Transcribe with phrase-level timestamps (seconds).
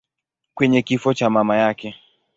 [0.55, 1.95] kwenye kifo cha mama yake.